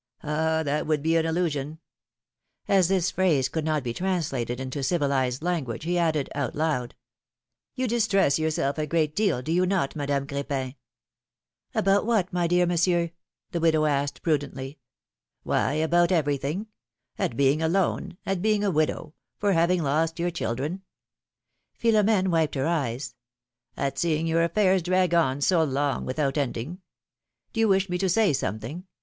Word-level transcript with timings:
Ah! 0.23 0.63
that 0.63 0.87
would 0.87 1.03
be 1.03 1.15
an 1.15 1.27
illusion!" 1.27 1.77
As 2.67 2.87
this 2.87 3.11
phrase 3.11 3.47
could 3.49 3.63
not 3.63 3.83
be 3.83 3.93
translated 3.93 4.59
into 4.59 4.81
civilized 4.81 5.43
language, 5.43 5.83
he 5.83 5.95
added, 5.95 6.27
out 6.33 6.55
loud: 6.55 6.95
You 7.75 7.87
distress 7.87 8.39
yourself 8.39 8.79
a 8.79 8.87
great 8.87 9.15
deal, 9.15 9.43
do 9.43 9.51
you 9.51 9.63
not, 9.67 9.95
Madame 9.95 10.25
Cr^pin?" 10.25 10.73
^^About 11.75 12.03
what, 12.03 12.33
my 12.33 12.47
dear 12.47 12.65
Monsieur?" 12.65 13.11
the 13.51 13.59
widow 13.59 13.85
asked, 13.85 14.23
prudently. 14.23 14.79
philomI:ne's 15.45 15.47
marriages. 15.47 15.77
29 15.77 15.77
^^Why, 15.77 15.83
about 15.85 16.11
everything! 16.11 16.67
At 17.19 17.37
being 17.37 17.61
alone, 17.61 18.17
at 18.25 18.41
being 18.41 18.63
a 18.63 18.71
widow, 18.71 19.13
for 19.37 19.53
having 19.53 19.83
lost 19.83 20.17
your 20.17 20.31
children— 20.31 20.81
Philom^ne 21.79 22.29
wiped 22.29 22.55
her 22.55 22.65
eyes. 22.65 23.13
^^At 23.77 23.99
seeing 23.99 24.25
your 24.25 24.41
affairs 24.43 24.81
drag 24.81 25.13
on 25.13 25.41
so 25.41 25.63
long 25.63 26.05
without 26.05 26.39
ending— 26.39 26.81
Do 27.53 27.59
you 27.59 27.67
wish 27.67 27.87
rne 27.87 27.99
to 27.99 28.09
say 28.09 28.33
something? 28.33 28.87